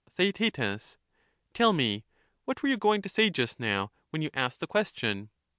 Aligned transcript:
Theaet 0.09 0.57
Tell 1.53 1.73
me; 1.73 2.05
what 2.45 2.63
were 2.63 2.69
you 2.69 2.77
going 2.77 3.03
to 3.03 3.07
say 3.09 3.29
just 3.29 3.59
now. 3.59 3.81
How 3.81 3.91
when 4.09 4.23
you 4.23 4.31
asked 4.33 4.59
the 4.59 4.65
question 4.65 5.29